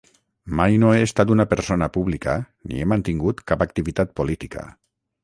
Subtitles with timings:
[0.59, 2.35] Mai no he estat una persona pública
[2.71, 4.65] ni he mantingut cap activitat política.